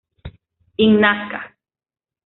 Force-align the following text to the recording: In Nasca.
In 0.85 0.97
Nasca. 0.99 1.39